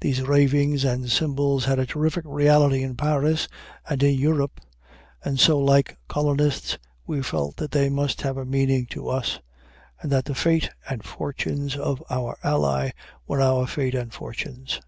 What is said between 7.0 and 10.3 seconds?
we felt that they must have a meaning to us, and that